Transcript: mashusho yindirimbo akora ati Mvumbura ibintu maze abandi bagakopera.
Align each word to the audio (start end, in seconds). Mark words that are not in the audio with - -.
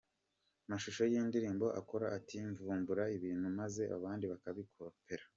mashusho 0.69 1.01
yindirimbo 1.11 1.67
akora 1.79 2.05
ati 2.17 2.35
Mvumbura 2.49 3.03
ibintu 3.17 3.47
maze 3.59 3.83
abandi 3.97 4.23
bagakopera. 4.31 5.23